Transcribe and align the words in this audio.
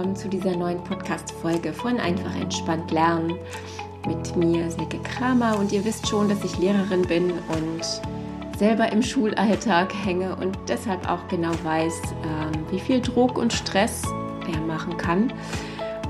willkommen 0.00 0.16
zu 0.16 0.30
dieser 0.30 0.56
neuen 0.56 0.82
Podcast-Folge 0.82 1.74
von 1.74 2.00
Einfach 2.00 2.34
entspannt 2.34 2.90
lernen 2.90 3.34
mit 4.06 4.34
mir, 4.34 4.70
Silke 4.70 4.98
Kramer. 5.00 5.58
Und 5.58 5.72
ihr 5.72 5.84
wisst 5.84 6.08
schon, 6.08 6.30
dass 6.30 6.42
ich 6.42 6.56
Lehrerin 6.56 7.02
bin 7.02 7.32
und 7.32 8.58
selber 8.58 8.90
im 8.90 9.02
Schulalltag 9.02 9.92
hänge 9.92 10.34
und 10.36 10.56
deshalb 10.68 11.06
auch 11.06 11.28
genau 11.28 11.52
weiß, 11.64 12.00
ähm, 12.24 12.64
wie 12.70 12.80
viel 12.80 13.02
Druck 13.02 13.36
und 13.36 13.52
Stress 13.52 14.04
er 14.50 14.60
machen 14.60 14.96
kann. 14.96 15.34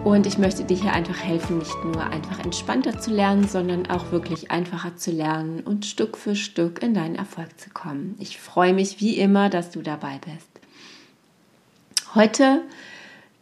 Und 0.04 0.24
ich 0.24 0.38
möchte 0.38 0.62
dir 0.62 0.76
hier 0.76 0.92
einfach 0.92 1.20
helfen, 1.20 1.58
nicht 1.58 1.84
nur 1.84 2.00
einfach 2.00 2.38
entspannter 2.38 3.00
zu 3.00 3.10
lernen, 3.10 3.48
sondern 3.48 3.90
auch 3.90 4.12
wirklich 4.12 4.52
einfacher 4.52 4.96
zu 4.98 5.10
lernen 5.10 5.62
und 5.64 5.84
Stück 5.84 6.16
für 6.16 6.36
Stück 6.36 6.80
in 6.80 6.94
deinen 6.94 7.16
Erfolg 7.16 7.58
zu 7.58 7.70
kommen. 7.70 8.14
Ich 8.20 8.38
freue 8.38 8.72
mich 8.72 9.00
wie 9.00 9.18
immer, 9.18 9.50
dass 9.50 9.72
du 9.72 9.82
dabei 9.82 10.20
bist. 10.24 10.48
Heute 12.14 12.62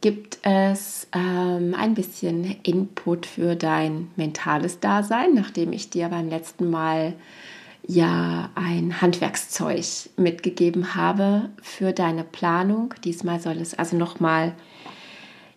gibt 0.00 0.38
es 0.42 1.08
ähm, 1.12 1.74
ein 1.76 1.94
bisschen 1.94 2.56
Input 2.62 3.26
für 3.26 3.56
dein 3.56 4.10
mentales 4.16 4.80
Dasein, 4.80 5.34
nachdem 5.34 5.72
ich 5.72 5.90
dir 5.90 6.08
beim 6.08 6.28
letzten 6.28 6.70
Mal 6.70 7.14
ja 7.86 8.50
ein 8.54 9.00
Handwerkszeug 9.00 9.84
mitgegeben 10.16 10.94
habe 10.94 11.48
für 11.62 11.92
deine 11.92 12.22
Planung. 12.22 12.94
Diesmal 13.04 13.40
soll 13.40 13.56
es 13.56 13.74
also 13.74 13.96
nochmal 13.96 14.54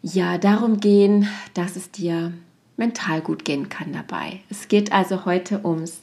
ja 0.02 0.38
darum 0.38 0.80
gehen, 0.80 1.27
dass 1.54 1.76
es 1.76 1.91
dir 1.91 2.34
mental 2.77 3.21
gut 3.21 3.46
gehen 3.46 3.70
kann 3.70 3.94
dabei. 3.94 4.40
Es 4.49 4.68
geht 4.68 4.91
also 4.91 5.26
heute 5.26 5.63
ums 5.66 6.02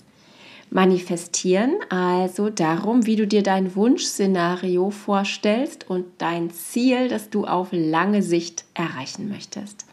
Manifestieren, 0.71 1.77
also 1.89 2.51
darum, 2.51 3.07
wie 3.07 3.17
du 3.17 3.27
dir 3.27 3.43
dein 3.43 3.75
Wunschszenario 3.75 4.91
vorstellst 4.91 5.89
und 5.89 6.05
dein 6.19 6.51
Ziel, 6.51 7.09
das 7.09 7.31
du 7.31 7.47
auf 7.47 7.69
lange 7.73 8.23
Sicht 8.23 8.65
erreichen 8.75 9.29
möchtest. 9.29 9.87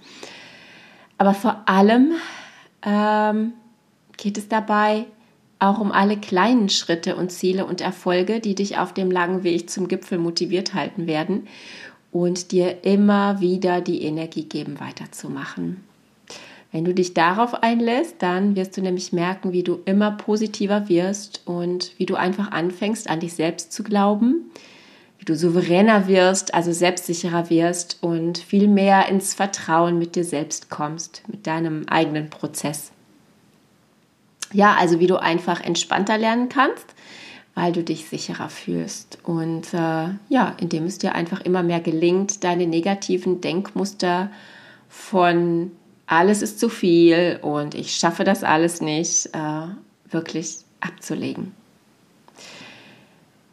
Aber 1.17 1.33
vor 1.33 1.63
allem 1.65 2.13
ähm, 2.83 3.53
geht 4.17 4.37
es 4.37 4.49
dabei 4.49 5.05
auch 5.59 5.79
um 5.79 5.91
alle 5.91 6.17
kleinen 6.17 6.69
Schritte 6.69 7.15
und 7.15 7.31
Ziele 7.31 7.65
und 7.65 7.81
Erfolge, 7.81 8.39
die 8.39 8.55
dich 8.55 8.77
auf 8.77 8.93
dem 8.93 9.09
langen 9.09 9.43
Weg 9.43 9.69
zum 9.69 9.87
Gipfel 9.87 10.17
motiviert 10.17 10.73
halten 10.73 11.07
werden 11.07 11.47
und 12.11 12.51
dir 12.51 12.83
immer 12.83 13.39
wieder 13.39 13.81
die 13.81 14.03
Energie 14.03 14.43
geben, 14.43 14.79
weiterzumachen. 14.79 15.83
Wenn 16.75 16.83
du 16.83 16.93
dich 16.93 17.13
darauf 17.13 17.63
einlässt, 17.63 18.15
dann 18.19 18.57
wirst 18.57 18.75
du 18.75 18.81
nämlich 18.81 19.13
merken, 19.13 19.53
wie 19.53 19.63
du 19.63 19.79
immer 19.85 20.11
positiver 20.11 20.89
wirst 20.89 21.41
und 21.45 21.97
wie 21.97 22.05
du 22.05 22.15
einfach 22.15 22.51
anfängst, 22.51 23.09
an 23.09 23.21
dich 23.21 23.33
selbst 23.33 23.71
zu 23.71 23.81
glauben, 23.81 24.51
wie 25.17 25.23
du 25.23 25.37
souveräner 25.37 26.09
wirst, 26.09 26.53
also 26.53 26.73
selbstsicherer 26.73 27.49
wirst 27.49 27.99
und 28.01 28.39
viel 28.39 28.67
mehr 28.67 29.07
ins 29.07 29.33
Vertrauen 29.33 29.97
mit 29.97 30.17
dir 30.17 30.25
selbst 30.25 30.69
kommst, 30.69 31.23
mit 31.29 31.47
deinem 31.47 31.87
eigenen 31.87 32.29
Prozess. 32.29 32.91
Ja, 34.51 34.75
also 34.77 34.99
wie 34.99 35.07
du 35.07 35.15
einfach 35.15 35.63
entspannter 35.63 36.17
lernen 36.17 36.49
kannst, 36.49 36.87
weil 37.53 37.71
du 37.71 37.85
dich 37.85 38.09
sicherer 38.09 38.49
fühlst 38.49 39.19
und 39.23 39.73
äh, 39.73 40.09
ja, 40.27 40.57
indem 40.59 40.83
es 40.87 40.97
dir 40.97 41.15
einfach 41.15 41.39
immer 41.39 41.63
mehr 41.63 41.79
gelingt, 41.79 42.43
deine 42.43 42.67
negativen 42.67 43.39
Denkmuster 43.39 44.29
von 44.89 45.71
alles 46.07 46.41
ist 46.41 46.59
zu 46.59 46.69
viel 46.69 47.39
und 47.41 47.75
ich 47.75 47.95
schaffe 47.95 48.23
das 48.23 48.43
alles 48.43 48.81
nicht, 48.81 49.29
äh, 49.33 49.67
wirklich 50.09 50.57
abzulegen. 50.79 51.53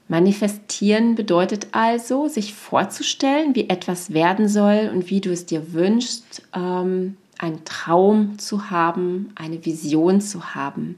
Manifestieren 0.08 1.14
bedeutet 1.14 1.68
also, 1.72 2.28
sich 2.28 2.52
vorzustellen, 2.52 3.54
wie 3.54 3.70
etwas 3.70 4.12
werden 4.12 4.48
soll 4.48 4.90
und 4.92 5.08
wie 5.08 5.22
du 5.22 5.30
es 5.30 5.46
dir 5.46 5.72
wünschst, 5.72 6.42
ähm, 6.54 7.16
einen 7.38 7.64
Traum 7.64 8.38
zu 8.38 8.70
haben, 8.70 9.32
eine 9.34 9.64
Vision 9.64 10.20
zu 10.20 10.54
haben. 10.54 10.96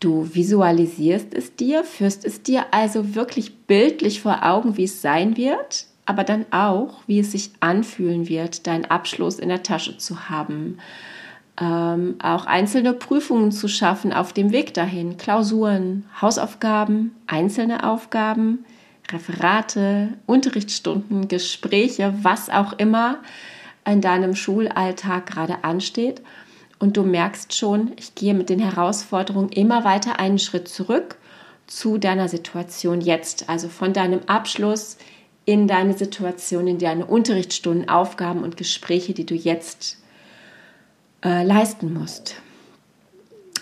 Du 0.00 0.34
visualisierst 0.34 1.34
es 1.34 1.54
dir, 1.54 1.84
führst 1.84 2.24
es 2.24 2.42
dir 2.42 2.66
also 2.70 3.14
wirklich 3.14 3.56
bildlich 3.66 4.22
vor 4.22 4.42
Augen, 4.42 4.76
wie 4.76 4.84
es 4.84 5.02
sein 5.02 5.36
wird 5.36 5.86
aber 6.08 6.24
dann 6.24 6.46
auch, 6.52 7.02
wie 7.06 7.18
es 7.18 7.32
sich 7.32 7.50
anfühlen 7.60 8.30
wird, 8.30 8.66
deinen 8.66 8.86
Abschluss 8.86 9.38
in 9.38 9.50
der 9.50 9.62
Tasche 9.62 9.98
zu 9.98 10.30
haben, 10.30 10.78
ähm, 11.60 12.16
auch 12.22 12.46
einzelne 12.46 12.94
Prüfungen 12.94 13.52
zu 13.52 13.68
schaffen 13.68 14.14
auf 14.14 14.32
dem 14.32 14.50
Weg 14.50 14.72
dahin, 14.72 15.18
Klausuren, 15.18 16.06
Hausaufgaben, 16.18 17.14
einzelne 17.26 17.84
Aufgaben, 17.84 18.64
Referate, 19.12 20.14
Unterrichtsstunden, 20.24 21.28
Gespräche, 21.28 22.14
was 22.22 22.48
auch 22.48 22.72
immer 22.72 23.18
in 23.86 24.00
deinem 24.00 24.34
Schulalltag 24.34 25.26
gerade 25.26 25.62
ansteht. 25.62 26.22
Und 26.78 26.96
du 26.96 27.02
merkst 27.02 27.54
schon, 27.54 27.92
ich 27.98 28.14
gehe 28.14 28.32
mit 28.32 28.48
den 28.48 28.60
Herausforderungen 28.60 29.50
immer 29.50 29.84
weiter 29.84 30.18
einen 30.18 30.38
Schritt 30.38 30.68
zurück 30.68 31.18
zu 31.66 31.98
deiner 31.98 32.28
Situation 32.28 33.02
jetzt, 33.02 33.50
also 33.50 33.68
von 33.68 33.92
deinem 33.92 34.20
Abschluss 34.26 34.96
in 35.48 35.66
deine 35.66 35.94
Situation, 35.96 36.66
in 36.66 36.76
deine 36.76 37.06
Unterrichtsstunden, 37.06 37.88
Aufgaben 37.88 38.42
und 38.42 38.58
Gespräche, 38.58 39.14
die 39.14 39.24
du 39.24 39.34
jetzt 39.34 39.96
äh, 41.24 41.42
leisten 41.42 41.94
musst. 41.94 42.34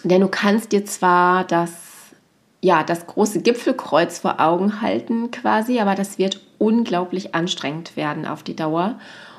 Denn 0.03 0.21
du 0.21 0.27
kannst 0.27 0.73
dir 0.73 0.85
zwar 0.85 1.45
das, 1.45 1.71
ja, 2.61 2.83
das 2.83 3.07
große 3.07 3.41
Gipfelkreuz 3.41 4.19
vor 4.19 4.41
Augen 4.41 4.81
halten 4.81 5.31
quasi, 5.31 5.79
aber 5.79 5.95
das 5.95 6.19
wird 6.19 6.41
unglaublich 6.59 7.37
anstrengend 7.37 7.97
werden 7.97 8.27
auf 8.27 8.43
die 8.43 8.57
Dauer. 8.57 8.99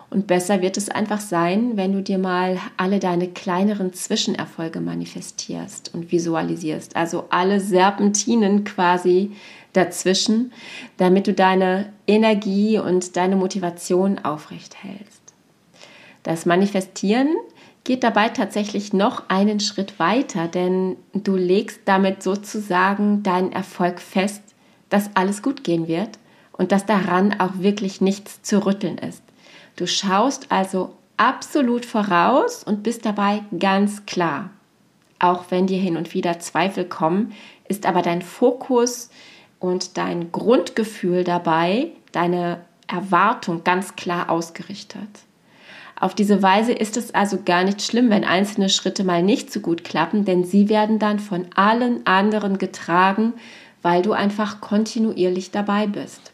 Und 0.10 0.26
besser 0.28 0.62
wird 0.62 0.78
es 0.78 0.88
einfach 0.88 1.20
sein, 1.20 1.76
wenn 1.76 1.92
du 1.92 2.02
dir 2.02 2.18
mal 2.18 2.60
alle 2.78 3.00
deine 3.00 3.28
kleineren 3.28 3.92
Zwischenerfolge 3.92 4.80
manifestierst 4.80 5.94
und 5.94 6.14
visualisierst. 6.14 6.96
Also 6.96 7.26
alle 7.30 7.60
Serpentinen 7.60 8.64
quasi 8.64 9.34
dazwischen, 9.78 10.52
damit 10.98 11.28
du 11.28 11.34
deine 11.34 11.94
Energie 12.08 12.80
und 12.80 13.16
deine 13.16 13.36
Motivation 13.36 14.20
aufrecht 14.20 14.84
hältst. 14.84 15.22
Das 16.24 16.46
Manifestieren 16.46 17.30
geht 17.84 18.04
dabei 18.04 18.28
tatsächlich 18.30 18.92
noch 18.92 19.30
einen 19.30 19.62
Schritt 19.62 19.98
weiter, 19.98 20.50
denn 20.50 20.98
du 21.14 21.38
legst 21.38 21.82
damit 21.86 22.22
sozusagen 22.22 23.24
deinen 23.24 23.54
Erfolg 23.54 24.02
fest, 24.02 24.42
dass 24.90 25.16
alles 25.16 25.42
gut 25.42 25.64
gehen 25.64 25.88
wird 25.88 26.20
und 26.52 26.74
dass 26.74 26.86
daran 26.86 27.40
auch 27.40 27.60
wirklich 27.60 28.02
nichts 28.02 28.42
zu 28.42 28.66
rütteln 28.66 28.98
ist. 28.98 29.24
Du 29.78 29.88
schaust 29.88 30.52
also 30.52 30.96
absolut 31.16 31.86
voraus 31.86 32.64
und 32.64 32.84
bist 32.84 33.06
dabei 33.06 33.44
ganz 33.58 34.06
klar. 34.06 34.50
Auch 35.20 35.46
wenn 35.50 35.68
dir 35.68 35.80
hin 35.80 35.98
und 35.98 36.14
wieder 36.14 36.40
Zweifel 36.40 36.86
kommen, 36.86 37.34
ist 37.68 37.86
aber 37.86 38.02
dein 38.02 38.22
Fokus 38.22 39.10
und 39.60 39.98
dein 39.98 40.32
Grundgefühl 40.32 41.24
dabei, 41.24 41.92
deine 42.12 42.62
Erwartung 42.88 43.64
ganz 43.64 43.96
klar 43.96 44.30
ausgerichtet. 44.30 45.10
Auf 46.00 46.14
diese 46.14 46.44
Weise 46.44 46.74
ist 46.74 46.96
es 46.96 47.16
also 47.16 47.40
gar 47.44 47.64
nicht 47.64 47.82
schlimm, 47.82 48.10
wenn 48.12 48.24
einzelne 48.24 48.70
Schritte 48.70 49.04
mal 49.04 49.24
nicht 49.24 49.52
so 49.52 49.60
gut 49.60 49.84
klappen, 49.84 50.26
denn 50.26 50.44
sie 50.44 50.70
werden 50.70 51.00
dann 51.00 51.20
von 51.20 51.48
allen 51.56 52.06
anderen 52.06 52.60
getragen, 52.60 53.34
weil 53.82 54.04
du 54.04 54.14
einfach 54.14 54.62
kontinuierlich 54.62 55.50
dabei 55.50 55.88
bist. 55.88 56.32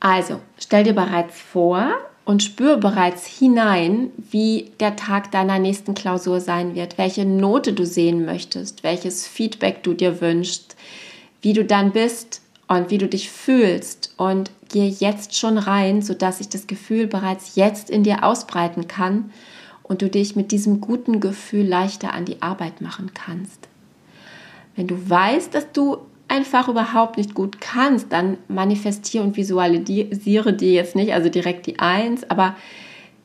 Also, 0.00 0.40
stell 0.58 0.84
dir 0.84 0.94
bereits 0.94 1.38
vor 1.38 1.94
und 2.26 2.42
spür 2.42 2.76
bereits 2.76 3.24
hinein, 3.24 4.10
wie 4.30 4.72
der 4.80 4.96
Tag 4.96 5.30
deiner 5.30 5.60
nächsten 5.60 5.94
Klausur 5.94 6.40
sein 6.40 6.74
wird, 6.74 6.98
welche 6.98 7.24
Note 7.24 7.72
du 7.72 7.86
sehen 7.86 8.26
möchtest, 8.26 8.82
welches 8.82 9.26
Feedback 9.26 9.84
du 9.84 9.94
dir 9.94 10.20
wünschst, 10.20 10.76
wie 11.40 11.52
du 11.52 11.64
dann 11.64 11.92
bist 11.92 12.42
und 12.66 12.90
wie 12.90 12.98
du 12.98 13.06
dich 13.06 13.30
fühlst 13.30 14.12
und 14.16 14.50
geh 14.68 14.88
jetzt 14.88 15.36
schon 15.36 15.56
rein, 15.56 16.02
sodass 16.02 16.38
sich 16.38 16.48
das 16.48 16.66
Gefühl 16.66 17.06
bereits 17.06 17.54
jetzt 17.54 17.90
in 17.90 18.02
dir 18.02 18.24
ausbreiten 18.24 18.88
kann 18.88 19.30
und 19.84 20.02
du 20.02 20.10
dich 20.10 20.34
mit 20.34 20.50
diesem 20.50 20.80
guten 20.80 21.20
Gefühl 21.20 21.64
leichter 21.64 22.12
an 22.12 22.24
die 22.24 22.42
Arbeit 22.42 22.80
machen 22.80 23.12
kannst. 23.14 23.68
Wenn 24.74 24.88
du 24.88 25.08
weißt, 25.08 25.54
dass 25.54 25.70
du 25.70 25.98
einfach 26.28 26.68
überhaupt 26.68 27.16
nicht 27.16 27.34
gut 27.34 27.60
kannst, 27.60 28.12
dann 28.12 28.38
manifestiere 28.48 29.22
und 29.24 29.36
visualisiere 29.36 30.52
dir 30.52 30.72
jetzt 30.72 30.96
nicht, 30.96 31.12
also 31.12 31.28
direkt 31.28 31.66
die 31.66 31.78
Eins, 31.78 32.28
aber 32.28 32.56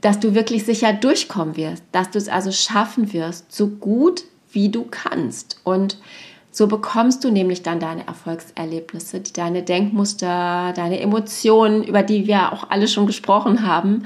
dass 0.02 0.20
du 0.20 0.34
wirklich 0.34 0.66
sicher 0.66 0.94
durchkommen 0.94 1.56
wirst, 1.58 1.84
dass 1.92 2.10
du 2.10 2.18
es 2.18 2.28
also 2.28 2.52
schaffen 2.52 3.14
wirst, 3.14 3.54
so 3.54 3.68
gut 3.68 4.24
wie 4.52 4.70
du 4.70 4.86
kannst. 4.90 5.60
Und 5.64 5.98
so 6.52 6.68
bekommst 6.68 7.24
du 7.24 7.32
nämlich 7.32 7.64
dann 7.64 7.80
deine 7.80 8.06
Erfolgserlebnisse, 8.06 9.22
deine 9.22 9.64
Denkmuster, 9.64 10.74
deine 10.76 11.00
Emotionen, 11.00 11.84
über 11.84 12.04
die 12.04 12.28
wir 12.28 12.52
auch 12.52 12.70
alle 12.70 12.88
schon 12.88 13.06
gesprochen 13.06 13.66
haben, 13.66 14.06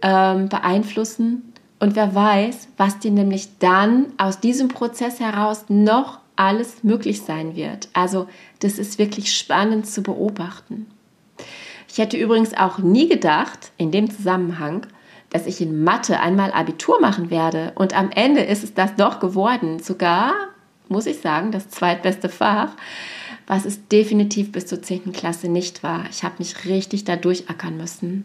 ähm, 0.00 0.48
beeinflussen. 0.48 1.52
Und 1.80 1.96
wer 1.96 2.14
weiß, 2.14 2.68
was 2.76 3.00
dir 3.00 3.10
nämlich 3.10 3.58
dann 3.58 4.06
aus 4.16 4.38
diesem 4.38 4.68
Prozess 4.68 5.18
heraus 5.18 5.64
noch 5.68 6.21
alles 6.42 6.82
möglich 6.82 7.22
sein 7.22 7.54
wird. 7.54 7.88
Also 7.92 8.26
das 8.58 8.78
ist 8.78 8.98
wirklich 8.98 9.32
spannend 9.32 9.86
zu 9.86 10.02
beobachten. 10.02 10.86
Ich 11.88 11.98
hätte 11.98 12.16
übrigens 12.16 12.54
auch 12.54 12.78
nie 12.78 13.08
gedacht, 13.08 13.70
in 13.76 13.92
dem 13.92 14.10
Zusammenhang, 14.10 14.86
dass 15.30 15.46
ich 15.46 15.60
in 15.60 15.84
Mathe 15.84 16.20
einmal 16.20 16.52
Abitur 16.52 17.00
machen 17.00 17.30
werde. 17.30 17.72
Und 17.76 17.96
am 17.96 18.10
Ende 18.10 18.40
ist 18.40 18.64
es 18.64 18.74
das 18.74 18.96
doch 18.96 19.20
geworden. 19.20 19.78
Sogar, 19.78 20.34
muss 20.88 21.06
ich 21.06 21.20
sagen, 21.20 21.52
das 21.52 21.68
zweitbeste 21.68 22.28
Fach, 22.28 22.70
was 23.46 23.64
es 23.64 23.86
definitiv 23.88 24.52
bis 24.52 24.66
zur 24.66 24.82
10. 24.82 25.12
Klasse 25.12 25.48
nicht 25.48 25.82
war. 25.82 26.04
Ich 26.10 26.24
habe 26.24 26.34
mich 26.38 26.64
richtig 26.64 27.04
da 27.04 27.16
durchackern 27.16 27.76
müssen. 27.76 28.24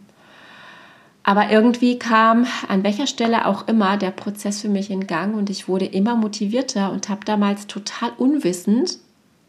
Aber 1.27 1.49
irgendwie 1.51 1.99
kam 1.99 2.47
an 2.69 2.85
welcher 2.85 3.05
Stelle 3.05 3.47
auch 3.47 3.67
immer 3.67 3.97
der 3.97 4.11
Prozess 4.11 4.61
für 4.61 4.69
mich 4.69 4.89
in 4.89 5.07
Gang 5.07 5.35
und 5.35 5.49
ich 5.49 5.67
wurde 5.67 5.83
immer 5.83 6.15
motivierter 6.15 6.89
und 6.89 7.09
habe 7.09 7.25
damals 7.25 7.67
total 7.67 8.11
unwissend 8.17 8.97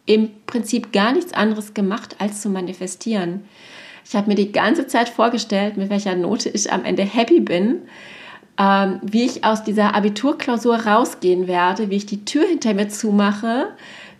im 0.05 0.31
Prinzip 0.47 0.93
gar 0.93 1.13
nichts 1.13 1.33
anderes 1.33 1.75
gemacht, 1.75 2.17
als 2.19 2.43
zu 2.43 2.49
manifestieren. 2.49 3.45
Ich 4.05 4.17
habe 4.17 4.27
mir 4.29 4.35
die 4.35 4.51
ganze 4.51 4.89
Zeit 4.89 5.09
vorgestellt, 5.09 5.77
mit 5.77 5.89
welcher 5.89 6.17
Note 6.17 6.49
ich 6.49 6.73
am 6.73 6.85
Ende 6.85 7.05
happy 7.05 7.39
bin, 7.39 7.83
ähm, 8.59 8.99
wie 9.03 9.25
ich 9.25 9.45
aus 9.45 9.63
dieser 9.63 9.95
Abiturklausur 9.95 10.85
rausgehen 10.85 11.47
werde, 11.47 11.91
wie 11.91 11.97
ich 11.97 12.07
die 12.07 12.25
Tür 12.25 12.45
hinter 12.45 12.75
mir 12.75 12.89
zumache, 12.89 13.69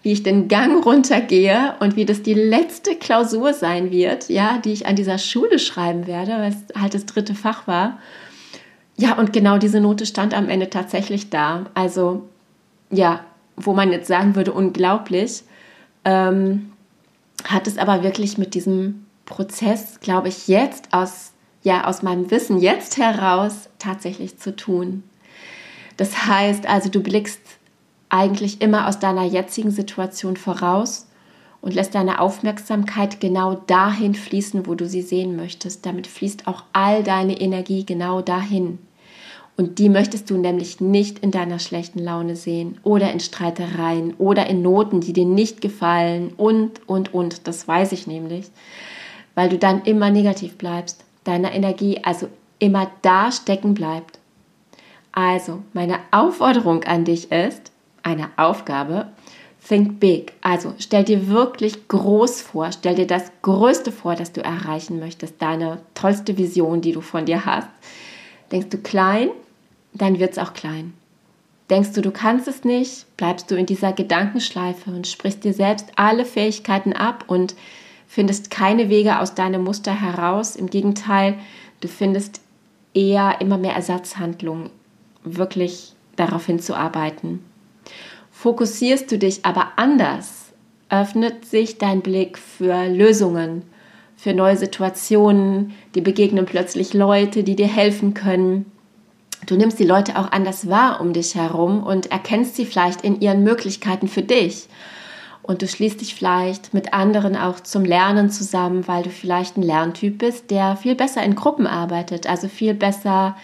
wie 0.08 0.12
ich 0.12 0.22
den 0.22 0.49
Gang 0.49 0.82
runtergehe 0.87 1.75
und 1.81 1.94
wie 1.94 2.06
das 2.06 2.22
die 2.22 2.32
letzte 2.32 2.94
Klausur 2.94 3.52
sein 3.52 3.90
wird, 3.90 4.31
ja, 4.31 4.56
die 4.56 4.72
ich 4.72 4.87
an 4.87 4.96
dieser 4.96 5.19
Schule 5.19 5.58
schreiben 5.58 6.06
werde, 6.06 6.31
weil 6.32 6.49
es 6.49 6.81
halt 6.81 6.94
das 6.94 7.05
dritte 7.05 7.34
Fach 7.34 7.66
war. 7.66 7.99
Ja, 8.96 9.19
und 9.19 9.34
genau 9.34 9.58
diese 9.58 9.81
Note 9.81 10.06
stand 10.06 10.32
am 10.32 10.49
Ende 10.49 10.70
tatsächlich 10.70 11.28
da. 11.28 11.66
Also, 11.75 12.26
ja, 12.90 13.22
wo 13.55 13.75
man 13.75 13.93
jetzt 13.93 14.08
sagen 14.08 14.34
würde, 14.34 14.55
unglaublich, 14.55 15.43
ähm, 16.06 16.72
hat 17.44 17.66
es 17.66 17.76
aber 17.76 18.02
wirklich 18.02 18.38
mit 18.38 18.54
diesem 18.54 19.04
Prozess, 19.26 20.00
glaube 20.00 20.28
ich, 20.28 20.49
jetzt 20.49 20.88
aus, 20.90 21.32
ja, 21.62 21.84
aus 21.84 22.02
meinem 22.02 22.31
Wissen 22.31 22.61
jetzt 22.61 22.96
heraus 22.96 23.69
tatsächlich 23.78 24.38
zu 24.38 24.56
tun. 24.56 25.02
Das 25.99 26.26
heißt 26.26 26.66
also, 26.66 26.88
du 26.88 27.02
blickst 27.02 27.57
eigentlich 28.08 28.60
immer 28.60 28.88
aus 28.88 28.99
deiner 28.99 29.25
jetzigen 29.25 29.70
Situation 29.70 30.37
voraus 30.37 31.08
und 31.60 31.75
lässt 31.75 31.94
deine 31.94 32.20
Aufmerksamkeit 32.20 33.20
genau 33.20 33.55
dahin 33.66 34.14
fließen, 34.14 34.66
wo 34.66 34.75
du 34.75 34.87
sie 34.87 35.02
sehen 35.02 35.37
möchtest. 35.37 35.84
Damit 35.84 36.06
fließt 36.06 36.46
auch 36.46 36.62
all 36.72 37.02
deine 37.02 37.40
Energie 37.40 37.84
genau 37.84 38.20
dahin. 38.20 38.78
Und 39.56 39.81
die 39.81 39.88
möchtest 39.88 40.31
du 40.31 40.37
nämlich 40.37 40.81
nicht 40.81 41.19
in 41.19 41.32
deiner 41.32 41.58
schlechten 41.58 41.99
Laune 41.99 42.37
sehen 42.37 42.78
oder 42.84 43.12
in 43.12 43.19
Streitereien 43.19 44.14
oder 44.14 44.46
in 44.46 44.62
Noten, 44.62 45.00
die 45.00 45.12
dir 45.12 45.25
nicht 45.25 45.61
gefallen 45.61 46.32
und, 46.37 46.88
und, 46.88 47.12
und. 47.12 47.49
Das 47.49 47.66
weiß 47.66 47.90
ich 47.90 48.06
nämlich 48.06 48.52
weil 49.38 49.49
du 49.49 49.56
dann 49.56 49.82
immer 49.82 50.11
negativ 50.11 50.58
bleibst, 50.58 51.04
deine 51.22 51.54
Energie 51.54 52.00
also 52.02 52.26
immer 52.58 52.90
da 53.02 53.31
stecken 53.31 53.72
bleibt. 53.72 54.19
Also, 55.12 55.62
meine 55.72 56.00
Aufforderung 56.11 56.82
an 56.82 57.04
dich 57.04 57.31
ist, 57.31 57.70
eine 58.08 58.31
Aufgabe, 58.37 59.08
think 59.66 60.00
big. 60.00 60.32
Also, 60.40 60.75
stell 60.78 61.05
dir 61.05 61.28
wirklich 61.28 61.88
groß 61.88 62.40
vor, 62.40 62.72
stell 62.72 62.94
dir 62.94 63.06
das 63.06 63.31
Größte 63.43 63.93
vor, 63.93 64.14
das 64.14 64.32
du 64.32 64.43
erreichen 64.43 64.99
möchtest, 64.99 65.40
deine 65.40 65.78
tollste 65.94 66.37
Vision, 66.38 66.81
die 66.81 66.93
du 66.93 67.00
von 67.00 67.26
dir 67.26 67.44
hast. 67.44 67.69
Denkst 68.50 68.70
du 68.70 68.78
klein, 68.78 69.28
dann 69.93 70.19
wird 70.19 70.32
es 70.32 70.38
auch 70.38 70.55
klein. 70.55 70.94
Denkst 71.70 71.93
du, 71.93 72.00
du 72.00 72.10
kannst 72.10 72.49
es 72.49 72.64
nicht, 72.64 73.05
bleibst 73.19 73.50
du 73.50 73.55
in 73.55 73.66
dieser 73.66 73.93
Gedankenschleife 73.93 74.90
und 74.90 75.06
sprichst 75.06 75.44
dir 75.44 75.52
selbst 75.52 75.88
alle 75.96 76.25
Fähigkeiten 76.25 76.94
ab 76.94 77.25
und 77.26 77.54
findest 78.06 78.50
keine 78.50 78.88
Wege 78.88 79.19
aus 79.19 79.34
deinem 79.34 79.64
Muster 79.64 79.93
heraus. 79.93 80.56
Im 80.56 80.70
Gegenteil, 80.70 81.34
du 81.82 81.88
findest 81.88 82.40
eher 82.94 83.43
immer 83.43 83.58
mehr 83.58 83.75
Ersatzhandlungen, 83.75 84.70
wirklich 85.25 85.93
darauf 86.16 86.46
hinzuarbeiten. 86.46 87.44
Fokussierst 88.31 89.11
du 89.11 89.19
dich 89.19 89.44
aber 89.44 89.73
anders, 89.76 90.52
öffnet 90.88 91.44
sich 91.44 91.79
dein 91.79 92.02
Blick 92.02 92.38
für 92.38 92.87
Lösungen, 92.88 93.62
für 94.17 94.35
neue 94.35 94.56
Situationen, 94.56 95.75
die 95.94 96.00
begegnen 96.00 96.46
plötzlich 96.46 96.94
Leute, 96.94 97.44
die 97.44 97.56
dir 97.56 97.69
helfen 97.69 98.14
können. 98.14 98.67
Du 99.46 99.56
nimmst 99.56 99.79
die 99.79 99.85
Leute 99.85 100.19
auch 100.19 100.32
anders 100.32 100.69
wahr 100.69 101.00
um 101.00 101.12
dich 101.12 101.35
herum 101.35 101.82
und 101.82 102.11
erkennst 102.11 102.56
sie 102.56 102.64
vielleicht 102.64 103.02
in 103.02 103.20
ihren 103.20 103.44
Möglichkeiten 103.44 104.08
für 104.08 104.23
dich 104.23 104.69
und 105.49 105.62
du 105.62 105.67
schließt 105.67 106.02
dich 106.02 106.14
vielleicht 106.14 106.75
mit 106.75 106.93
anderen 106.93 107.35
auch 107.35 107.61
zum 107.61 107.82
Lernen 107.82 108.29
zusammen, 108.29 108.87
weil 108.87 109.02
du 109.02 109.08
vielleicht 109.08 109.56
ein 109.56 109.62
Lerntyp 109.62 110.19
bist, 110.19 110.50
der 110.50 110.76
viel 110.76 110.94
besser 110.94 111.23
in 111.23 111.35
Gruppen 111.35 111.67
arbeitet, 111.67 112.29
also 112.29 112.49
viel 112.49 112.75
besser 112.75 113.35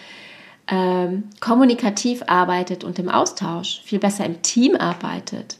ähm, 0.67 1.25
kommunikativ 1.39 2.23
arbeitet 2.27 2.83
und 2.83 2.99
im 2.99 3.09
Austausch, 3.09 3.81
viel 3.83 3.99
besser 3.99 4.25
im 4.25 4.41
Team 4.41 4.75
arbeitet. 4.75 5.57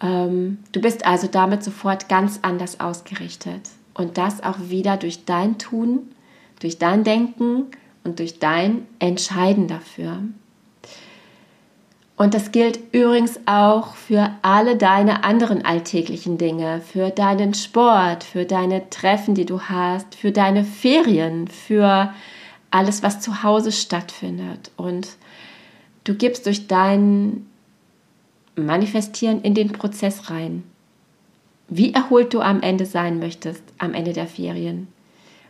Ähm, 0.00 0.58
du 0.72 0.80
bist 0.80 1.06
also 1.06 1.26
damit 1.26 1.62
sofort 1.62 2.08
ganz 2.08 2.40
anders 2.42 2.80
ausgerichtet. 2.80 3.62
Und 3.94 4.18
das 4.18 4.42
auch 4.42 4.58
wieder 4.68 4.96
durch 4.96 5.24
dein 5.24 5.58
Tun, 5.58 6.10
durch 6.60 6.78
dein 6.78 7.04
Denken 7.04 7.66
und 8.04 8.18
durch 8.18 8.38
dein 8.38 8.86
Entscheiden 8.98 9.68
dafür. 9.68 10.20
Und 12.18 12.32
das 12.32 12.50
gilt 12.50 12.78
übrigens 12.92 13.40
auch 13.44 13.94
für 13.94 14.30
alle 14.40 14.76
deine 14.76 15.22
anderen 15.22 15.64
alltäglichen 15.64 16.38
Dinge, 16.38 16.80
für 16.80 17.10
deinen 17.10 17.52
Sport, 17.52 18.24
für 18.24 18.46
deine 18.46 18.88
Treffen, 18.88 19.34
die 19.34 19.44
du 19.44 19.60
hast, 19.60 20.14
für 20.14 20.32
deine 20.32 20.64
Ferien, 20.64 21.46
für 21.46 22.14
alles, 22.76 23.02
was 23.02 23.20
zu 23.20 23.42
Hause 23.42 23.72
stattfindet. 23.72 24.70
Und 24.76 25.16
du 26.04 26.14
gibst 26.14 26.44
durch 26.44 26.68
dein 26.68 27.46
Manifestieren 28.54 29.40
in 29.42 29.54
den 29.54 29.72
Prozess 29.72 30.30
rein, 30.30 30.62
wie 31.68 31.92
erholt 31.92 32.34
du 32.34 32.40
am 32.40 32.60
Ende 32.60 32.86
sein 32.86 33.18
möchtest, 33.18 33.62
am 33.78 33.94
Ende 33.94 34.12
der 34.12 34.26
Ferien. 34.26 34.88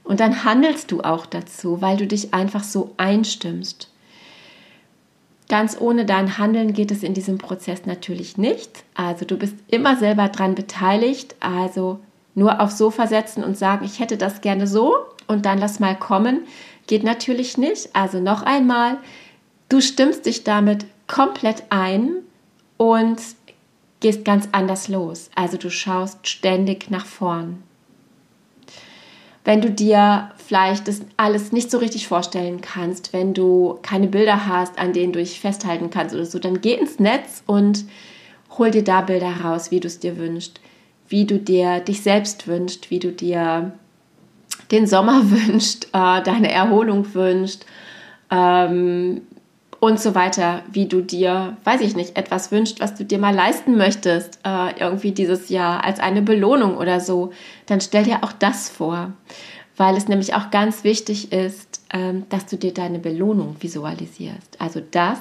Und 0.05 0.21
dann 0.21 0.45
handelst 0.45 0.93
du 0.93 1.03
auch 1.03 1.27
dazu, 1.27 1.83
weil 1.83 1.97
du 1.97 2.07
dich 2.07 2.33
einfach 2.33 2.63
so 2.63 2.95
einstimmst. 2.97 3.91
Ganz 5.49 5.77
ohne 5.81 6.07
dein 6.07 6.39
Handeln 6.39 6.73
geht 6.73 6.91
es 6.91 7.03
in 7.03 7.15
diesem 7.15 7.39
Prozess 7.39 7.87
natürlich 7.87 8.39
nicht. 8.39 8.85
Also 8.95 9.25
du 9.25 9.37
bist 9.37 9.57
immer 9.69 9.97
selber 9.97 10.29
dran 10.29 10.55
beteiligt. 10.55 11.35
Also 11.41 12.01
nur 12.35 12.61
aufs 12.61 12.79
Sofa 12.79 13.07
setzen 13.07 13.43
und 13.43 13.57
sagen, 13.57 13.85
ich 13.85 13.99
hätte 13.99 14.17
das 14.17 14.41
gerne 14.41 14.67
so 14.67 14.95
und 15.27 15.47
dann 15.47 15.59
lass 15.59 15.81
mal 15.81 15.97
kommen, 15.97 16.41
geht 16.87 17.05
natürlich 17.05 17.59
nicht. 17.59 17.95
Also 17.95 18.21
noch 18.21 18.43
einmal, 18.43 18.99
du 19.69 19.81
stimmst 19.81 20.27
dich 20.27 20.45
damit 20.45 20.87
komplett 21.07 21.65
ein 21.71 22.17
und 22.77 23.21
gehst 24.01 24.25
ganz 24.25 24.49
anders 24.53 24.89
los. 24.89 25.31
Also 25.35 25.57
du 25.57 25.71
schaust 25.71 26.27
ständig 26.29 26.91
nach 26.91 27.07
vorn. 27.07 27.63
Wenn 29.45 29.61
du 29.61 29.71
dir 29.71 30.33
vielleicht 30.45 30.89
das 30.89 31.03
alles 31.17 31.53
nicht 31.53 31.71
so 31.71 31.79
richtig 31.79 32.09
vorstellen 32.09 32.61
kannst, 32.61 33.13
wenn 33.13 33.33
du 33.33 33.79
keine 33.83 34.09
Bilder 34.09 34.47
hast, 34.47 34.77
an 34.77 34.93
denen 34.93 35.13
du 35.13 35.21
dich 35.21 35.39
festhalten 35.41 35.89
kannst 35.89 36.15
oder 36.15 36.27
so, 36.27 36.41
dann 36.41 36.61
geh 36.61 36.75
ins 36.75 36.99
Netz 36.99 37.45
und 37.47 37.85
hol 38.59 38.73
dir 38.73 38.83
da 38.83 39.03
Bilder 39.03 39.43
raus, 39.45 39.71
wie 39.71 39.79
du 39.79 39.87
es 39.87 40.01
dir 40.01 40.17
wünschst, 40.17 40.61
wie 41.09 41.27
du 41.27 41.39
dir 41.39 41.79
dich 41.79 42.03
selbst 42.03 42.49
wünschst, 42.49 42.91
wie 42.91 42.99
du 42.99 43.13
dir 43.13 43.73
den 44.71 44.87
Sommer 44.87 45.23
wünschst, 45.31 45.87
äh, 45.93 46.23
deine 46.23 46.51
Erholung 46.51 47.15
wünschst 47.15 47.67
ähm, 48.31 49.23
und 49.79 50.01
so 50.01 50.15
weiter, 50.15 50.63
wie 50.71 50.87
du 50.87 51.03
dir, 51.03 51.57
weiß 51.65 51.81
ich 51.83 51.97
nicht, 51.97 52.17
etwas 52.17 52.51
wünschst, 52.51 52.81
was 52.81 52.95
du 52.95 53.05
dir 53.05 53.19
mal 53.19 53.35
leisten 53.35 53.77
möchtest, 53.77 54.41
äh, 54.45 54.79
irgendwie 54.81 55.13
dieses 55.13 55.49
Jahr 55.49 55.85
als 55.85 56.01
eine 56.01 56.23
Belohnung 56.23 56.77
oder 56.77 57.01
so, 57.01 57.33
dann 57.67 57.81
stell 57.81 58.05
dir 58.05 58.25
auch 58.25 58.33
das 58.33 58.69
vor 58.69 59.13
weil 59.77 59.97
es 59.97 60.09
nämlich 60.09 60.35
auch 60.35 60.51
ganz 60.51 60.85
wichtig 60.85 61.33
ist, 61.33 61.81
ähm, 61.93 62.25
dass 62.29 62.47
du 62.47 62.57
dir 62.57 62.73
deine 62.73 62.99
Belohnung 62.99 63.57
visualisierst. 63.61 64.61
Also 64.61 64.81
das, 64.91 65.19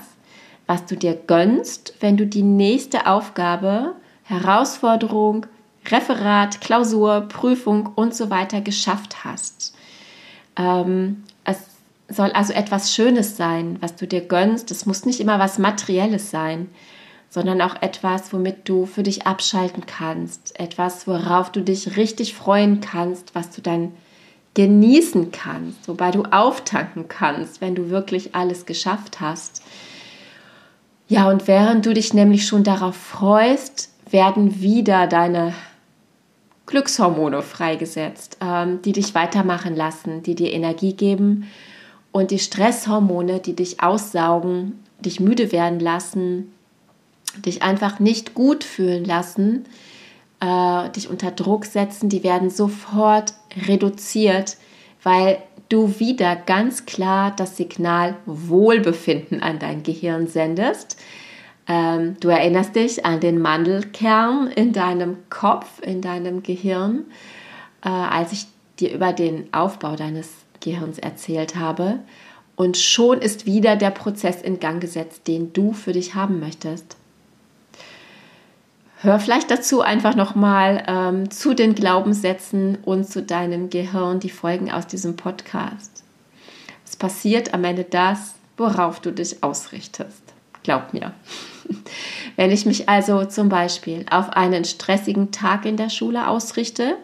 was 0.65 0.85
du 0.85 0.95
dir 0.95 1.13
gönnst, 1.13 1.93
wenn 1.99 2.17
du 2.17 2.25
die 2.25 2.43
nächste 2.43 3.07
Aufgabe, 3.07 3.93
Herausforderung, 4.23 5.45
Referat, 5.91 6.61
Klausur, 6.61 7.21
Prüfung 7.21 7.87
und 7.95 8.15
so 8.15 8.29
weiter 8.29 8.61
geschafft 8.61 9.23
hast. 9.23 9.75
Ähm, 10.57 11.23
es 11.43 11.57
soll 12.09 12.31
also 12.31 12.53
etwas 12.53 12.93
Schönes 12.93 13.37
sein, 13.37 13.77
was 13.81 13.95
du 13.95 14.07
dir 14.07 14.21
gönnst. 14.21 14.71
Es 14.71 14.85
muss 14.85 15.05
nicht 15.05 15.19
immer 15.19 15.39
was 15.39 15.57
Materielles 15.57 16.31
sein, 16.31 16.69
sondern 17.29 17.61
auch 17.61 17.81
etwas, 17.81 18.31
womit 18.31 18.69
du 18.69 18.85
für 18.85 19.03
dich 19.03 19.27
abschalten 19.27 19.85
kannst. 19.85 20.59
Etwas, 20.59 21.07
worauf 21.07 21.51
du 21.51 21.61
dich 21.61 21.97
richtig 21.97 22.33
freuen 22.33 22.81
kannst, 22.81 23.35
was 23.35 23.51
du 23.51 23.61
dann 23.61 23.91
genießen 24.53 25.31
kannst, 25.31 25.87
wobei 25.87 26.11
du 26.11 26.23
auftanken 26.23 27.07
kannst, 27.09 27.59
wenn 27.59 27.75
du 27.75 27.89
wirklich 27.89 28.35
alles 28.35 28.65
geschafft 28.65 29.19
hast. 29.19 29.61
Ja, 31.07 31.29
und 31.29 31.47
während 31.47 31.85
du 31.85 31.93
dich 31.93 32.13
nämlich 32.13 32.47
schon 32.47 32.63
darauf 32.63 32.95
freust, 32.95 33.91
werden 34.09 34.61
wieder 34.61 35.07
deine 35.07 35.53
Glückshormone 36.65 37.41
freigesetzt, 37.41 38.37
ähm, 38.41 38.81
die 38.81 38.91
dich 38.91 39.13
weitermachen 39.15 39.75
lassen, 39.75 40.23
die 40.23 40.35
dir 40.35 40.51
Energie 40.51 40.93
geben 40.93 41.47
und 42.11 42.31
die 42.31 42.39
Stresshormone, 42.39 43.39
die 43.39 43.55
dich 43.55 43.81
aussaugen, 43.81 44.83
dich 44.99 45.19
müde 45.19 45.51
werden 45.51 45.79
lassen, 45.79 46.51
dich 47.37 47.61
einfach 47.61 47.99
nicht 47.99 48.33
gut 48.33 48.63
fühlen 48.63 49.05
lassen, 49.05 49.65
äh, 50.39 50.89
dich 50.91 51.09
unter 51.09 51.31
Druck 51.31 51.65
setzen, 51.65 52.09
die 52.09 52.23
werden 52.23 52.49
sofort 52.49 53.33
reduziert, 53.67 54.57
weil 55.03 55.37
du 55.69 55.99
wieder 55.99 56.35
ganz 56.35 56.85
klar 56.85 57.33
das 57.35 57.57
Signal 57.57 58.15
Wohlbefinden 58.25 59.41
an 59.41 59.59
dein 59.59 59.83
Gehirn 59.83 60.27
sendest. 60.27 60.97
Ähm, 61.67 62.17
du 62.19 62.29
erinnerst 62.29 62.75
dich 62.75 63.05
an 63.05 63.19
den 63.19 63.39
Mandelkern 63.41 64.47
in 64.47 64.71
deinem 64.71 65.17
Kopf, 65.29 65.81
in 65.81 66.01
deinem 66.01 66.43
Gehirn, 66.43 67.05
äh, 67.83 67.89
als 67.89 68.31
ich 68.31 68.45
dir 68.79 68.93
über 68.93 69.13
den 69.13 69.51
Aufbau 69.53 69.95
deines 69.95 70.29
Gehirns 70.59 70.99
erzählt 70.99 71.55
habe. 71.55 71.99
Und 72.55 72.77
schon 72.77 73.19
ist 73.19 73.45
wieder 73.45 73.75
der 73.75 73.91
Prozess 73.91 74.41
in 74.41 74.59
Gang 74.59 74.79
gesetzt, 74.79 75.27
den 75.27 75.53
du 75.53 75.73
für 75.73 75.91
dich 75.91 76.15
haben 76.15 76.39
möchtest. 76.39 76.95
Hör 79.01 79.19
vielleicht 79.19 79.51
dazu 79.51 79.81
einfach 79.81 80.15
nochmal 80.15 80.83
ähm, 80.87 81.29
zu 81.29 81.53
den 81.53 81.75
Glaubenssätzen 81.75 82.77
und 82.83 83.07
zu 83.07 83.21
deinem 83.21 83.69
Gehirn 83.69 84.19
die 84.19 84.29
Folgen 84.29 84.71
aus 84.71 84.87
diesem 84.87 85.15
Podcast. 85.15 86.03
Es 86.85 86.95
passiert 86.95 87.53
am 87.53 87.63
Ende 87.65 87.83
das, 87.83 88.35
worauf 88.57 89.01
du 89.01 89.11
dich 89.11 89.43
ausrichtest. 89.43 90.24
Glaub 90.65 90.93
mir. 90.93 91.13
Wenn 92.37 92.49
ich 92.49 92.65
mich 92.65 92.89
also 92.89 93.23
zum 93.25 93.49
Beispiel 93.49 94.03
auf 94.09 94.31
einen 94.31 94.65
stressigen 94.65 95.31
Tag 95.31 95.63
in 95.63 95.77
der 95.77 95.91
Schule 95.91 96.27
ausrichte 96.27 96.97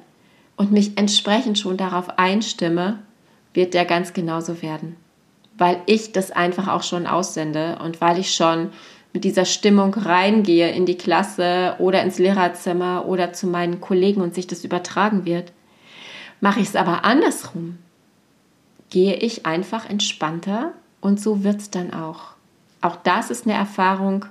und 0.56 0.72
mich 0.72 0.98
entsprechend 0.98 1.60
schon 1.60 1.78
darauf 1.78 2.18
einstimme, 2.18 2.98
wird 3.54 3.76
der 3.76 3.86
ganz 3.86 4.14
genauso 4.14 4.64
werden. 4.64 4.96
Weil 5.60 5.80
ich 5.86 6.12
das 6.12 6.32
einfach 6.32 6.70
auch 6.70 6.82
schon 6.82 7.06
aussende 7.06 7.78
und 7.84 8.02
weil 8.02 8.18
ich 8.18 8.34
schon 8.34 8.72
mit 9.14 9.26
dieser 9.26 9.46
Stimmung 9.46 9.94
reingehe 9.94 10.72
in 10.72 10.88
die 10.88 10.98
Klasse 10.98 11.76
oder 11.78 12.02
ins 12.02 12.18
Lehrerzimmer 12.18 13.06
oder 13.06 13.32
zu 13.32 13.46
meinen 13.46 13.80
Kollegen 13.80 14.22
und 14.22 14.34
sich 14.34 14.48
das 14.48 14.66
übertragen 14.66 15.26
wird. 15.26 15.54
Mache 16.40 16.62
ich 16.62 16.70
es 16.70 16.76
aber 16.76 17.06
andersrum, 17.06 17.78
gehe 18.90 19.18
ich 19.18 19.46
einfach 19.46 19.88
entspannter 19.88 20.74
und 21.00 21.22
so 21.22 21.44
wird 21.44 21.58
es 21.58 21.70
dann 21.70 21.94
auch. 21.94 22.41
Auch 22.82 22.96
das 22.98 23.30
ist 23.30 23.46
eine 23.46 23.56
Erfahrung, 23.56 24.26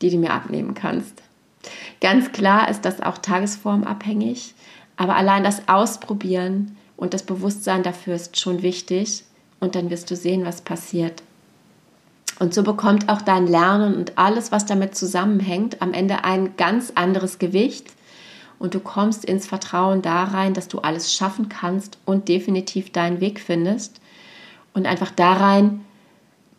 die 0.00 0.10
du 0.10 0.18
mir 0.18 0.32
abnehmen 0.32 0.74
kannst. 0.74 1.22
Ganz 2.00 2.32
klar 2.32 2.68
ist 2.68 2.84
das 2.84 3.00
auch 3.00 3.18
tagesformabhängig, 3.18 4.54
aber 4.96 5.14
allein 5.16 5.44
das 5.44 5.68
Ausprobieren 5.68 6.76
und 6.96 7.14
das 7.14 7.22
Bewusstsein 7.22 7.82
dafür 7.82 8.14
ist 8.14 8.40
schon 8.40 8.62
wichtig 8.62 9.24
und 9.60 9.74
dann 9.74 9.90
wirst 9.90 10.10
du 10.10 10.16
sehen, 10.16 10.44
was 10.44 10.62
passiert. 10.62 11.22
Und 12.38 12.54
so 12.54 12.64
bekommt 12.64 13.08
auch 13.08 13.22
dein 13.22 13.46
Lernen 13.46 13.94
und 13.94 14.18
alles, 14.18 14.50
was 14.50 14.66
damit 14.66 14.96
zusammenhängt, 14.96 15.80
am 15.80 15.92
Ende 15.92 16.24
ein 16.24 16.56
ganz 16.56 16.92
anderes 16.96 17.38
Gewicht. 17.38 17.86
Und 18.58 18.74
du 18.74 18.80
kommst 18.80 19.24
ins 19.24 19.46
Vertrauen 19.46 20.02
da 20.02 20.24
rein, 20.24 20.54
dass 20.54 20.66
du 20.66 20.80
alles 20.80 21.14
schaffen 21.14 21.48
kannst 21.48 21.98
und 22.04 22.28
definitiv 22.28 22.90
deinen 22.90 23.20
Weg 23.20 23.38
findest. 23.38 24.00
Und 24.74 24.86
einfach 24.86 25.12
da 25.12 25.34
rein, 25.34 25.84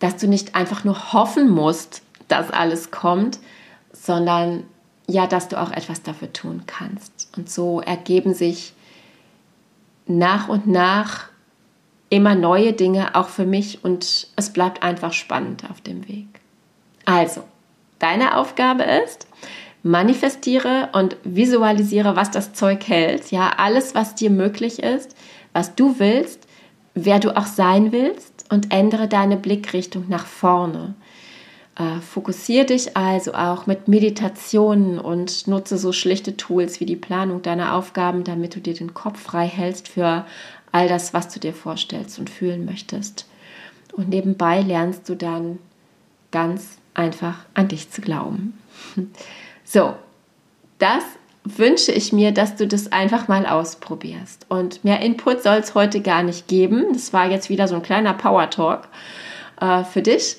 dass 0.04 0.18
du 0.18 0.28
nicht 0.28 0.54
einfach 0.54 0.84
nur 0.84 1.14
hoffen 1.14 1.50
musst, 1.50 2.02
dass 2.28 2.52
alles 2.52 2.92
kommt, 2.92 3.40
sondern 3.94 4.66
ja, 5.08 5.28
dass 5.28 5.48
du 5.48 5.58
auch 5.58 5.72
etwas 5.72 6.04
dafür 6.04 6.34
tun 6.34 6.64
kannst. 6.68 7.30
Und 7.38 7.50
so 7.50 7.80
ergeben 7.80 8.34
sich 8.34 8.74
nach 10.06 10.50
und 10.50 10.68
nach 10.68 11.30
immer 12.10 12.36
neue 12.36 12.74
Dinge, 12.74 13.16
auch 13.16 13.30
für 13.30 13.46
mich 13.46 13.86
und 13.86 14.28
es 14.36 14.52
bleibt 14.52 14.84
einfach 14.84 15.14
spannend 15.14 15.64
auf 15.72 15.80
dem 15.80 16.06
Weg. 16.10 16.28
Also, 17.06 17.42
deine 18.00 18.36
Aufgabe 18.36 18.84
ist, 18.84 19.26
manifestiere 19.84 20.90
und 20.92 21.16
visualisiere, 21.24 22.18
was 22.18 22.30
das 22.30 22.52
Zeug 22.52 22.90
hält. 22.90 23.32
Ja, 23.32 23.54
alles, 23.56 23.96
was 23.96 24.16
dir 24.16 24.32
möglich 24.32 24.84
ist, 24.84 25.16
was 25.54 25.76
du 25.76 25.98
willst, 25.98 26.46
wer 26.94 27.22
du 27.22 27.38
auch 27.38 27.46
sein 27.46 27.94
willst 27.94 28.33
und 28.54 28.72
ändere 28.72 29.08
deine 29.08 29.36
Blickrichtung 29.36 30.06
nach 30.10 30.28
vorne. 30.28 30.94
Äh, 31.76 32.02
fokussiere 32.02 32.66
dich 32.68 32.96
also 32.96 33.34
auch 33.34 33.66
mit 33.66 33.88
Meditationen 33.88 35.00
und 35.00 35.48
nutze 35.48 35.80
so 35.80 35.92
schlichte 35.92 36.38
Tools 36.38 36.80
wie 36.80 36.86
die 36.86 36.96
Planung 36.96 37.42
deiner 37.42 37.74
Aufgaben, 37.74 38.24
damit 38.24 38.56
du 38.56 38.60
dir 38.60 38.76
den 38.76 38.94
Kopf 38.94 39.20
frei 39.20 39.48
hältst 39.48 39.88
für 39.88 40.28
all 40.72 40.88
das, 40.88 41.16
was 41.16 41.34
du 41.34 41.40
dir 41.40 41.54
vorstellst 41.56 42.20
und 42.20 42.30
fühlen 42.30 42.64
möchtest. 42.64 43.26
Und 43.92 44.10
nebenbei 44.10 44.62
lernst 44.62 45.10
du 45.10 45.16
dann 45.16 45.58
ganz 46.30 46.78
einfach 46.94 47.40
an 47.56 47.68
dich 47.68 47.90
zu 47.90 48.02
glauben. 48.02 48.58
So, 49.66 49.96
das 50.78 51.04
wünsche 51.44 51.92
ich 51.92 52.14
mir, 52.14 52.32
dass 52.32 52.56
du 52.56 52.68
das 52.68 52.92
einfach 52.92 53.28
mal 53.28 53.46
ausprobierst. 53.46 54.46
Und 54.50 54.84
mehr 54.84 55.02
Input 55.02 55.44
soll 55.44 55.58
es 55.58 55.76
heute 55.76 56.02
gar 56.02 56.24
nicht 56.24 56.48
geben. 56.48 56.86
Das 56.94 57.14
war 57.14 57.30
jetzt 57.30 57.50
wieder 57.50 57.68
so 57.68 57.76
ein 57.76 57.84
kleiner 57.84 58.14
Power 58.14 58.50
Talk 58.50 58.88
äh, 59.60 59.84
für 59.84 60.02
dich. 60.02 60.38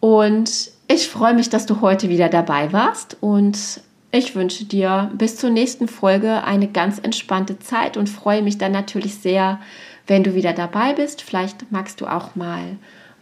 Und 0.00 0.70
ich 0.88 1.08
freue 1.08 1.34
mich, 1.34 1.48
dass 1.48 1.66
du 1.66 1.80
heute 1.80 2.08
wieder 2.08 2.28
dabei 2.28 2.72
warst 2.72 3.16
und 3.20 3.80
ich 4.10 4.36
wünsche 4.36 4.64
dir 4.64 5.10
bis 5.14 5.36
zur 5.36 5.50
nächsten 5.50 5.88
Folge 5.88 6.44
eine 6.44 6.68
ganz 6.68 6.98
entspannte 6.98 7.58
Zeit 7.58 7.96
und 7.96 8.08
freue 8.08 8.42
mich 8.42 8.58
dann 8.58 8.70
natürlich 8.70 9.16
sehr, 9.16 9.60
wenn 10.06 10.22
du 10.22 10.34
wieder 10.34 10.52
dabei 10.52 10.92
bist. 10.92 11.22
Vielleicht 11.22 11.72
magst 11.72 12.00
du 12.00 12.06
auch 12.06 12.36
mal 12.36 12.76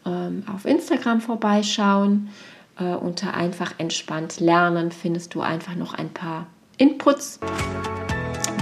ähm, 0.05 0.45
auf 0.53 0.65
Instagram 0.65 1.21
vorbeischauen. 1.21 2.31
Äh, 2.79 2.95
unter 2.95 3.33
einfach 3.35 3.75
entspannt 3.79 4.41
lernen 4.41 4.91
findest 4.91 5.35
du 5.35 5.41
einfach 5.41 5.77
noch 5.77 5.95
ein 5.95 6.11
paar 6.11 6.47
Inputs, 6.83 7.39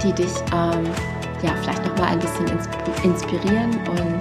die 0.03 0.13
dich 0.13 0.33
ähm, 0.53 0.85
ja 1.43 1.55
vielleicht 1.63 1.83
noch 1.87 1.97
mal 1.97 2.09
ein 2.09 2.19
bisschen 2.19 2.47
inspirieren. 3.03 3.71
Und 3.89 4.21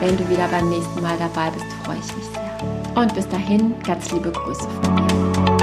wenn 0.00 0.18
du 0.18 0.28
wieder 0.28 0.46
beim 0.48 0.68
nächsten 0.68 1.00
Mal 1.00 1.16
dabei 1.18 1.50
bist, 1.50 1.64
freue 1.82 1.96
ich 1.96 2.14
mich 2.14 2.26
sehr. 2.26 2.92
Und 2.94 3.14
bis 3.14 3.26
dahin, 3.30 3.74
ganz 3.86 4.12
liebe 4.12 4.30
Grüße 4.30 4.68
von 4.82 4.94
mir. 4.96 5.61